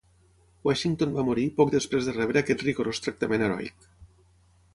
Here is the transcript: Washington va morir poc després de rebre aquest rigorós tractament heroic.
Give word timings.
Washington 0.67 1.13
va 1.17 1.25
morir 1.27 1.43
poc 1.59 1.73
després 1.75 2.09
de 2.09 2.15
rebre 2.17 2.43
aquest 2.45 2.65
rigorós 2.69 3.03
tractament 3.09 3.47
heroic. 3.49 3.89